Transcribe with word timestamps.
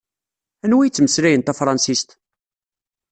Anwa 0.63 0.83
ittmeslayen 0.87 1.41
tafṛansist? 1.43 2.09